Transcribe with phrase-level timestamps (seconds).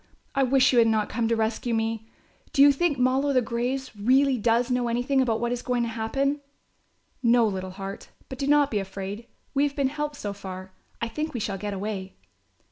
[0.33, 2.09] I wish you had not come to rescue me.
[2.53, 5.83] Do you think 'Moll o' the graves' really does know anything about what is going
[5.83, 6.41] to happen?"
[7.21, 10.71] "No, little heart, but do not be afraid, we have been helped so far.
[11.01, 12.15] I think we shall get away."